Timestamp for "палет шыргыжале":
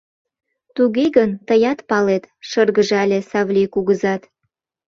1.89-3.19